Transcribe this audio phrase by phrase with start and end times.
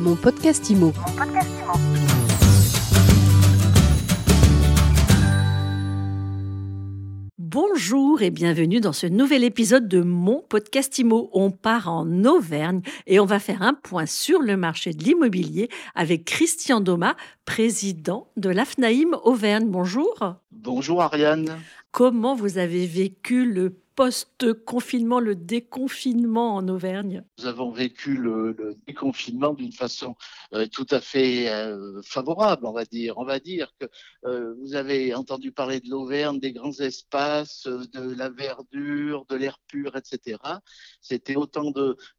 [0.00, 0.94] Mon podcast IMO.
[7.36, 11.28] Bonjour et bienvenue dans ce nouvel épisode de mon podcast IMO.
[11.34, 15.68] On part en Auvergne et on va faire un point sur le marché de l'immobilier
[15.94, 17.14] avec Christian Doma,
[17.44, 19.68] président de l'AFNAIM Auvergne.
[19.68, 20.36] Bonjour.
[20.50, 21.58] Bonjour Ariane.
[21.92, 29.52] Comment vous avez vécu le post-confinement, le déconfinement en Auvergne Nous avons vécu le, déconfinement
[29.52, 30.16] d'une façon
[30.54, 33.18] euh, tout à fait euh, favorable, on va dire.
[33.18, 33.84] On va dire que
[34.24, 39.58] euh, vous avez entendu parler de l'Auvergne, des grands espaces, de la verdure, de l'air
[39.68, 40.38] pur, etc.
[41.02, 41.70] C'était autant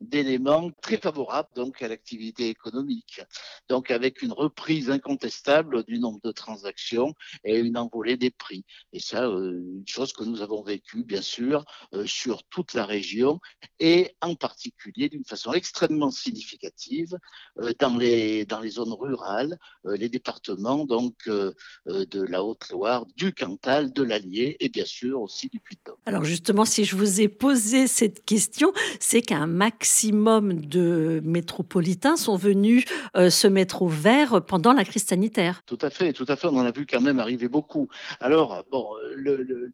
[0.01, 3.21] d'éléments très favorables donc à l'activité économique.
[3.69, 8.65] Donc avec une reprise incontestable du nombre de transactions et une envolée des prix.
[8.93, 13.39] Et ça, une chose que nous avons vécue, bien sûr, euh, sur toute la région
[13.79, 17.17] et en particulier d'une façon extrêmement significative
[17.59, 23.33] euh, dans, les, dans les zones rurales, euh, les départements donc de la Haute-Loire, du
[23.33, 25.97] Cantal, de l'Allier et bien sûr aussi du Puy-de-Dôme.
[26.05, 32.35] Alors justement, si je vous ai posé cette question, c'est qu'un maximum de métropolitains sont
[32.35, 32.85] venus
[33.15, 35.61] se mettre au vert pendant la crise sanitaire.
[35.65, 36.47] Tout à fait, tout à fait.
[36.47, 37.87] On en a vu quand même arriver beaucoup.
[38.19, 38.87] Alors, bon,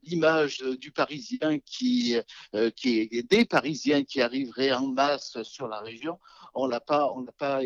[0.03, 2.17] l'image du Parisien qui qui,
[2.55, 2.71] euh,
[3.29, 6.19] des Parisiens qui arriveraient en masse sur la région,
[6.53, 7.61] on l'a pas, on l'a pas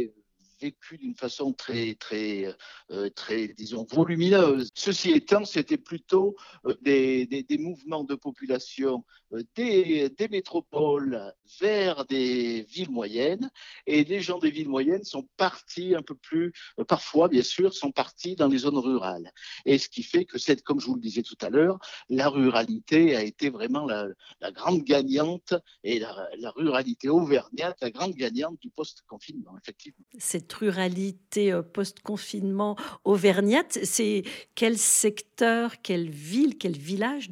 [0.61, 2.55] vécu d'une façon très, très,
[2.91, 4.69] euh, très, disons, volumineuse.
[4.75, 12.05] Ceci étant, c'était plutôt euh, des, des, mouvements de population euh, des, des, métropoles vers
[12.05, 13.49] des villes moyennes,
[13.87, 16.53] et les gens des villes moyennes sont partis un peu plus,
[16.87, 19.31] parfois, bien sûr, sont partis dans les zones rurales.
[19.65, 22.29] Et ce qui fait que, c'est, comme je vous le disais tout à l'heure, la
[22.29, 24.07] ruralité a été vraiment la,
[24.51, 30.05] grande gagnante, et la ruralité auvergnate, la grande gagnante du post-confinement, effectivement
[30.53, 34.23] ruralité euh, post-confinement auvergnate, c'est
[34.55, 37.29] quel secteur, quelle ville, quel village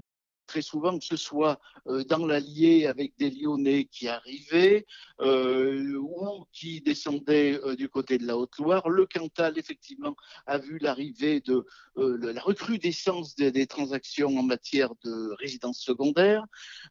[0.50, 4.88] très souvent, que ce soit euh, dans l'Allier avec des Lyonnais qui arrivaient
[5.22, 8.90] euh, ou qui descendaient du côté de la Haute-Loire.
[8.90, 10.16] Le Cantal, effectivement,
[10.48, 11.66] a vu l'arrivée de
[11.96, 16.44] la recrudescence des, transactions en matière de résidence secondaire.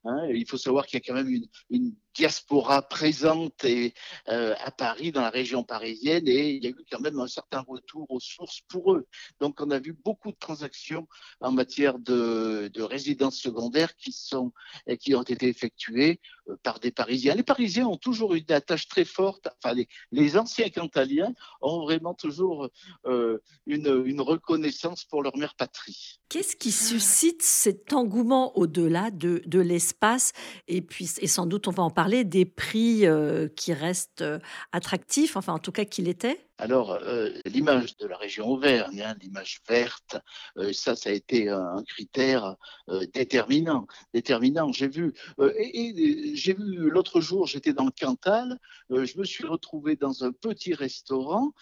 [0.04, 0.28] Hein.
[0.30, 5.20] il faut savoir qu'il y a quand même une, diaspora présente euh, à Paris, dans
[5.20, 8.60] la région parisienne, et il y a eu quand même un certain retour aux sources
[8.68, 9.06] pour eux.
[9.40, 11.06] Donc on a vu beaucoup de transactions
[11.40, 14.52] en matière de, de résidences secondaires qui, sont,
[15.00, 17.34] qui ont été effectuées euh, par des Parisiens.
[17.34, 21.82] Les Parisiens ont toujours eu une attache très forte, enfin les, les anciens Cantaliens ont
[21.82, 22.68] vraiment toujours
[23.06, 26.18] euh, une, reconnaissance pour leur mère patrie.
[26.28, 30.32] Qu'est-ce qui suscite cet engouement au-delà de, de l'espace?
[30.66, 34.24] Et puis et sans doute on va en parler des prix euh, qui restent
[34.72, 36.47] attractifs, enfin en tout cas qu'il était?
[36.58, 40.16] Alors, euh, l'image de la région Auvergne, hein, l'image verte,
[40.56, 42.56] euh, ça, ça a été un, critère
[42.88, 43.86] euh, déterminant.
[44.12, 44.72] Déterminant.
[44.72, 48.58] J'ai vu, j'ai vu l'autre jour, j'étais dans le Cantal,
[48.90, 51.52] je me suis retrouvé dans un petit restaurant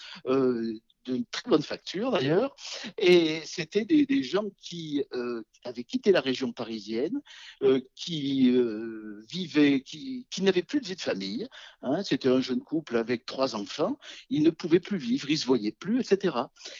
[1.07, 2.55] d'une très bonne facture d'ailleurs,
[2.99, 7.21] et c'était des, gens qui euh, avaient quitté la région parisienne,
[7.63, 11.49] euh, qui euh, vivaient, qui, qui n'avaient plus de vie de famille.
[11.83, 13.99] Hein, c'était un jeune couple avec trois enfants,
[14.31, 16.37] ils ne pouvaient plus vivre, ils se voyaient plus, etc.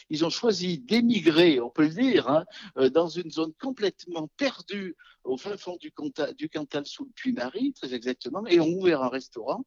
[0.09, 2.45] Ils ont choisi d'émigrer, on peut le dire, hein,
[2.89, 5.91] dans une zone complètement perdue au fin fond du,
[6.37, 9.65] du Cantal sous le Puy-Marie, très exactement, et ont ouvert un restaurant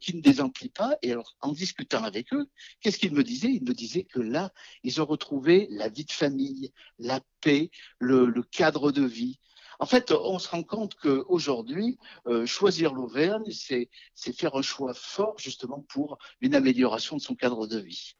[0.00, 0.96] qui ne désemplit pas.
[1.02, 2.46] Et alors, en discutant avec eux,
[2.80, 3.50] qu'est-ce qu'ils me disaient?
[3.50, 4.52] Ils me disaient que là,
[4.82, 9.38] ils ont retrouvé la vie de famille, la paix, le, cadre de vie.
[9.78, 15.38] En fait, on se rend compte qu'aujourd'hui, euh, choisir l'Auvergne, c'est faire un choix fort
[15.38, 18.14] justement pour une amélioration de son cadre de vie.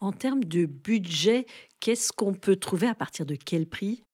[0.00, 1.46] En termes de budget,
[1.80, 4.04] qu'est-ce qu'on peut trouver à partir de quel prix?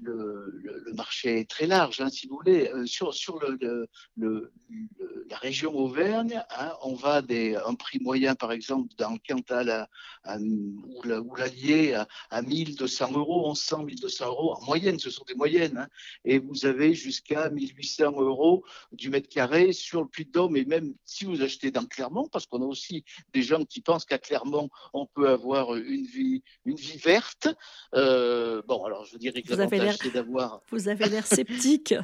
[0.00, 2.68] Le, le, marché est très large, hein, si vous voulez.
[2.68, 8.52] Euh, sur sur le, la région Auvergne, hein, on va des un prix moyen, par
[8.52, 9.88] exemple, dans le Cantal à,
[10.24, 15.34] à, ou l'Allier à, à 1200 euros, 1100, 1200 euros en moyenne, ce sont des
[15.34, 15.78] moyennes.
[15.78, 15.88] Hein,
[16.24, 20.56] et vous avez jusqu'à 1800 euros du mètre carré sur le Puy-de-Dôme.
[20.56, 24.04] Et même si vous achetez dans Clermont, parce qu'on a aussi des gens qui pensent
[24.04, 27.48] qu'à Clermont, on peut avoir une vie, une vie verte.
[27.94, 29.54] Euh, bon, alors je dirais que
[30.70, 31.94] vous avez l'air sceptique.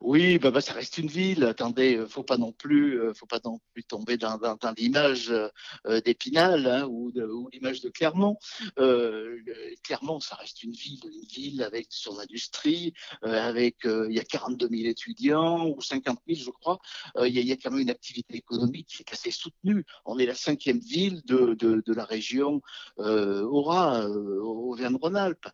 [0.00, 1.44] Oui, bah, bah, ça reste une ville.
[1.44, 4.72] Attendez, euh, faut pas non plus, euh, faut pas non plus tomber dans, dans, dans
[4.72, 7.12] l'image euh, d'Épinal hein, ou,
[7.52, 8.38] l'image de Clermont.
[8.78, 9.36] Euh,
[9.82, 14.68] Clermont, ça reste une ville, une ville avec son industrie, avec il y a 42
[14.68, 16.78] 000 étudiants ou 50 000, je crois.
[17.22, 19.84] Il y, a, y, a quand même une activité économique qui est assez soutenue.
[20.04, 22.62] On est la cinquième ville de, de, de la région
[22.98, 25.48] Aura, Auvergne-Rhône-Alpes.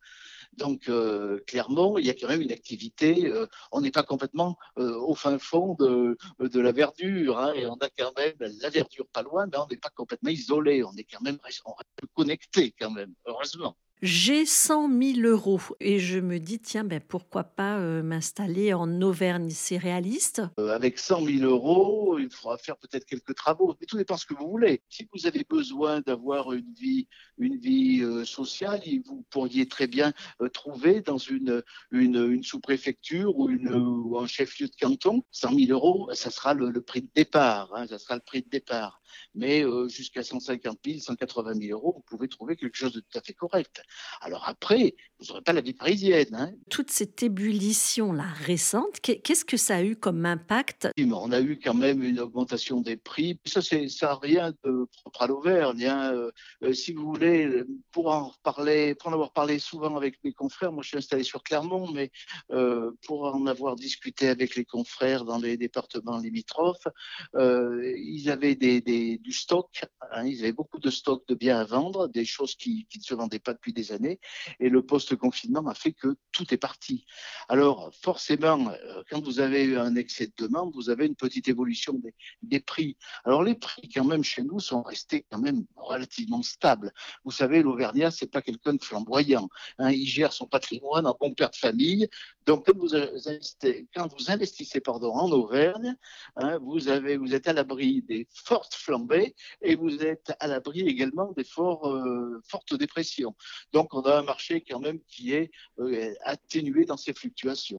[0.57, 3.27] Donc, euh, clairement, il y a quand même une activité.
[3.27, 7.67] Euh, on n'est pas complètement euh, au fin fond de, de la verdure, hein, et
[7.67, 10.83] on a quand même la verdure pas loin, mais on n'est pas complètement isolé.
[10.85, 13.77] On est quand même on reste connecté quand même, heureusement.
[14.03, 19.01] J'ai 100 000 euros et je me dis, tiens, ben, pourquoi pas euh, m'installer en
[19.01, 23.87] Auvergne C'est réaliste euh, Avec 100 000 euros, il faudra faire peut-être quelques travaux, mais
[23.87, 24.83] tout dépend ce que vous voulez.
[24.91, 27.09] Si vous avez besoin d'avoir une vie,
[27.39, 30.13] une vie euh, sociale, vous pourriez très bien
[30.43, 35.59] euh, trouver dans une, une, une sous-préfecture ou, une, ou un chef-lieu de canton, 100
[35.59, 37.73] 000 euros, ça sera le, le prix de départ.
[37.75, 39.01] Hein, ça sera le prix de départ.
[39.35, 43.19] Mais euh, jusqu'à 150 000, 180 000 euros, vous pouvez trouver quelque chose de tout
[43.19, 43.83] à fait correct.
[44.21, 46.35] Alors après, vous n'aurez pas la vie parisienne.
[46.35, 46.53] Hein.
[46.71, 50.89] Toute cette ébullition-là récente, qu'est-ce que ça a eu comme impact?
[50.99, 53.39] On a eu quand même une augmentation des prix.
[53.45, 55.85] Ça, ça n'a rien de propre à l'Auvergne.
[55.85, 56.31] Hein.
[56.63, 60.73] Euh, si vous voulez, pour en parler, pour en avoir parlé souvent avec mes confrères,
[60.73, 62.11] moi je suis installé sur Clermont, mais
[62.51, 66.87] euh, pour en avoir discuté avec les confrères dans les départements limitrophes,
[67.35, 71.65] ils avaient des, des, du stock, hein, ils avaient beaucoup de stock de biens à
[71.65, 74.21] vendre, des choses qui, ne se vendaient pas depuis des années,
[74.61, 77.07] et le post-confinement a fait que tout est parti.
[77.49, 81.49] Alors forcément, euh, quand vous avez eu un excès de demande, vous avez une petite
[81.49, 82.01] évolution
[82.43, 82.97] des, prix.
[83.25, 86.93] Alors les prix quand même chez nous sont restés quand même relativement stables.
[87.25, 89.49] Vous savez, l'Auvergnat, c'est pas quelqu'un de flamboyant.
[89.79, 92.09] Hein, il gère son patrimoine en bon père de famille.
[92.47, 95.97] Donc, quand vous investissez, pardon, en Auvergne,
[96.37, 101.33] hein, vous, vous êtes à l'abri des fortes flambées et vous êtes à l'abri également
[101.37, 103.35] des euh, fortes dépressions.
[103.73, 107.79] Donc, on a un marché quand même qui est euh, atténué dans ses fluctuations.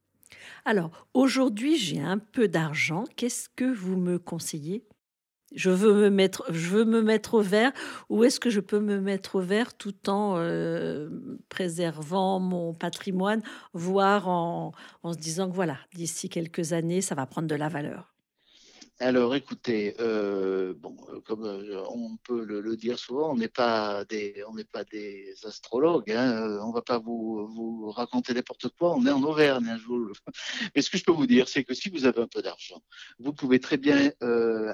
[0.65, 3.05] Alors, aujourd'hui, j'ai un peu d'argent.
[3.15, 4.83] Qu'est-ce que vous me conseillez?
[5.55, 7.71] Je veux me mettre, je veux me mettre au vert.
[8.09, 11.09] Où est-ce que je peux me mettre au vert tout en euh,
[11.47, 13.41] préservant mon patrimoine,
[13.73, 14.73] voire en,
[15.03, 18.13] en se disant que voilà, d'ici quelques années, ça va prendre de la valeur?
[18.99, 24.03] Alors, écoutez, euh, bon, euh, comme euh, on peut le, dire souvent, on n'est pas
[24.05, 26.11] des, on n'est pas des astrologues.
[26.11, 28.95] Hein, on va pas vous, vous raconter n'importe quoi.
[28.95, 29.67] On est en Auvergne.
[29.69, 30.11] Hein, vous...
[30.75, 32.81] Mais ce que je peux vous dire, c'est que si vous avez un peu d'argent,
[33.19, 34.11] vous pouvez très bien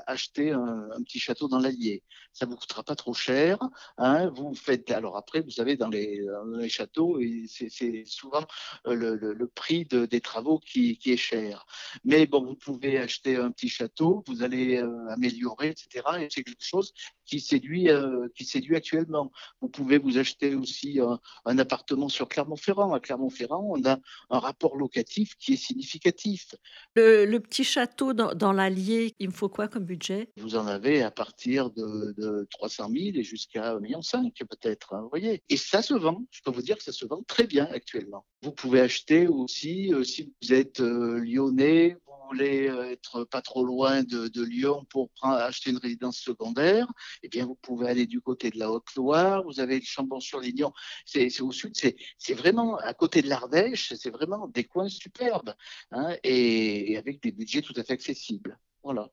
[0.07, 2.01] acheter un, petit château dans l'Allier.
[2.31, 3.57] Ça vous coûtera pas trop cher.
[3.97, 4.89] Hein, vous faites.
[4.91, 8.45] Alors après, vous savez, dans les, dans les châteaux, c'est souvent
[8.85, 11.65] le, prix de, des travaux qui, qui est cher.
[12.05, 16.05] Mais bon, vous pouvez acheter un petit château vous allez euh, améliorer, etc.
[16.19, 16.93] Et c'est quelque chose
[17.25, 19.31] qui séduit, euh, qui séduit actuellement.
[19.61, 22.93] Vous pouvez vous acheter aussi un, un appartement sur Clermont-Ferrand.
[22.93, 23.97] À Clermont-Ferrand, on a
[24.29, 26.55] un rapport locatif qui est significatif.
[26.95, 30.29] Le, le petit château dans, dans l'Allier, il me faut quoi comme budget?
[30.37, 34.01] Vous en avez à partir de, de 300 000 et jusqu'à 1,5 million
[34.49, 35.41] peut-être, hein, vous voyez.
[35.49, 38.25] Et ça se vend, je peux vous dire que ça se vend très bien actuellement.
[38.41, 41.97] Vous pouvez acheter aussi, euh, si vous êtes euh, lyonnais,
[42.33, 46.87] voulez euh, être pas trop loin de, Lyon pour acheter une résidence secondaire,
[47.21, 49.43] eh bien, vous pouvez aller du côté de la Haute-Loire.
[49.43, 50.73] Vous avez Chambon-sur-Lignon.
[51.05, 51.73] C'est au sud.
[52.17, 53.93] C'est vraiment à côté de l'Ardèche.
[53.95, 55.53] C'est vraiment des coins superbes
[55.91, 58.57] hein, et, et avec des budgets tout à fait accessibles.
[58.83, 59.09] Voilà.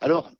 [0.00, 0.32] Alors,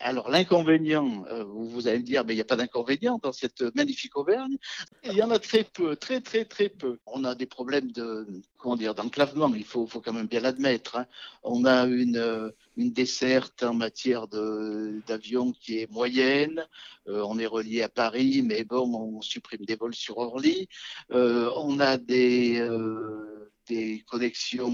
[0.00, 3.62] alors l'inconvénient, euh, vous allez me dire, mais il n'y a pas d'inconvénient dans cette
[3.74, 4.56] magnifique Auvergne.
[5.04, 6.98] Il y en a très peu, très très très peu.
[7.06, 9.52] On a des problèmes de, comment dire, d'enclavement.
[9.54, 10.96] Il faut, quand même bien l'admettre.
[10.96, 11.06] Hein.
[11.42, 16.66] On a une, une desserte en matière d'avion qui est moyenne.
[17.08, 20.68] Euh, on est relié à Paris, mais bon, on supprime des vols sur Orly.
[21.12, 22.60] Euh, on a euh, des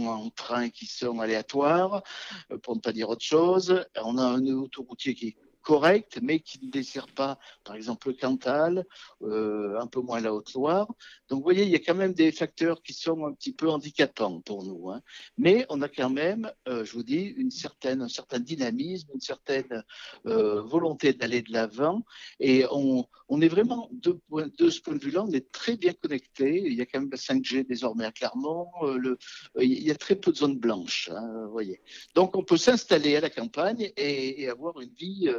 [0.08, 2.02] en train qui sont aléatoires,
[2.50, 3.84] euh, pour ne pas dire autre chose.
[4.02, 8.14] On a un autoroutier qui est correct, mais qui ne dessert pas, par exemple, le
[8.14, 8.84] Cantal,
[9.22, 10.86] euh, un peu moins la Haute-Loire.
[11.28, 13.68] Donc, vous voyez, il y a quand même des facteurs qui sont un petit peu
[13.68, 14.90] handicapants pour nous.
[14.90, 15.00] Hein.
[15.38, 19.20] Mais on a quand même, euh, je vous dis, une certaine, un certain dynamisme, une
[19.20, 19.82] certaine
[20.26, 22.04] euh, volonté d'aller de l'avant.
[22.40, 23.06] Et on,
[23.40, 24.20] est vraiment, de,
[24.68, 26.62] ce point de vue-là, on est très bien connecté.
[26.66, 28.68] Il y a quand même la 5G désormais à Clermont.
[28.82, 29.16] Le,
[29.60, 31.80] il y a très peu de zones blanches, hein, voyez.
[32.14, 35.30] Donc, on peut s'installer à la campagne et, avoir une vie,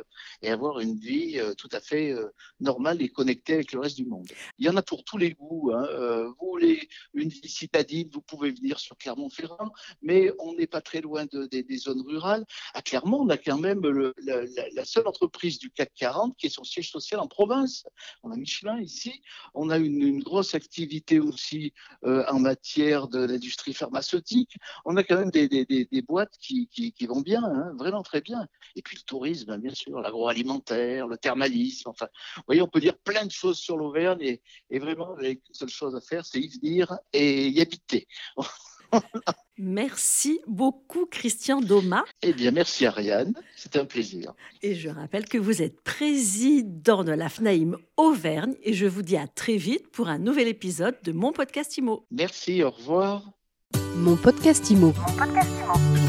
[0.41, 2.27] et avoir une vie euh, tout à fait euh,
[2.59, 4.27] normale et connectée avec le reste du monde.
[4.57, 5.71] Il y en a pour tous les goûts.
[5.73, 5.85] Hein.
[5.91, 10.81] Euh, vous voulez une vie citadine, vous pouvez venir sur Clermont-Ferrand, mais on n'est pas
[10.81, 12.45] très loin de, des, zones rurales.
[12.73, 16.63] À Clermont, on a quand même la, seule entreprise du CAC 40 qui est son
[16.63, 17.85] siège social en province.
[18.23, 19.21] On a Michelin ici.
[19.53, 24.55] On a une, grosse activité aussi en matière de l'industrie pharmaceutique.
[24.85, 26.67] On a quand même des, boîtes qui,
[27.07, 28.47] vont bien, hein, vraiment très bien.
[28.75, 31.89] Et puis le tourisme, bien sûr, l'agroalimentaire, le thermalisme.
[31.89, 32.07] Enfin,
[32.37, 35.37] vous voyez, on peut dire plein de choses sur l'Auvergne et, et vraiment, vous n'avez
[35.37, 38.07] qu'une seule chose à faire, c'est y venir et y habiter.
[39.57, 42.03] Merci beaucoup, Christian Doma.
[42.21, 43.33] Eh bien, merci, Ariane.
[43.55, 44.33] C'était un plaisir.
[44.61, 49.17] Et je rappelle que vous êtes président de la FNAIM Auvergne et je vous dis
[49.17, 52.05] à très vite pour un nouvel épisode de mon podcast IMO.
[52.11, 53.23] Merci, au revoir.
[53.95, 54.93] Mon podcast IMO.
[54.93, 56.04] Mon podcast IMO.